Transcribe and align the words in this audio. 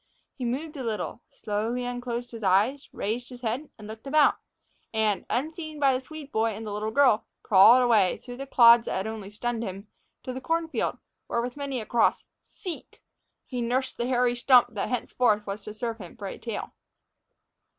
He 0.33 0.45
moved 0.45 0.75
a 0.77 0.83
little, 0.83 1.21
slowly 1.29 1.85
unclosed 1.85 2.31
his 2.31 2.41
eyes, 2.41 2.89
raised 2.91 3.29
his 3.29 3.41
head, 3.41 3.69
and 3.77 3.87
looked 3.87 4.07
about; 4.07 4.37
and, 4.91 5.27
unseen 5.29 5.79
by 5.79 5.93
the 5.93 5.99
Swede 6.01 6.31
boy 6.31 6.55
and 6.55 6.65
the 6.65 6.73
little 6.73 6.89
girl, 6.89 7.27
crawled 7.43 7.83
away, 7.83 8.17
through 8.17 8.37
the 8.37 8.47
clods 8.47 8.85
that 8.85 8.95
had 8.97 9.05
only 9.05 9.29
stunned 9.29 9.61
him, 9.61 9.87
to 10.23 10.33
the 10.33 10.41
corn 10.41 10.67
field, 10.67 10.97
where, 11.27 11.39
with 11.43 11.55
many 11.55 11.79
a 11.79 11.85
cross 11.85 12.25
seek, 12.41 13.03
he 13.45 13.61
nursed 13.61 13.97
the 13.97 14.07
hairy 14.07 14.35
stump 14.35 14.69
that 14.73 14.89
henceforth 14.89 15.45
was 15.45 15.63
to 15.65 15.71
serve 15.75 15.99
him 15.99 16.17
for 16.17 16.25
a 16.25 16.39
tail. 16.39 16.73